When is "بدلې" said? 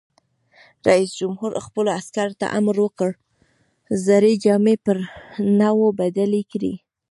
5.99-6.41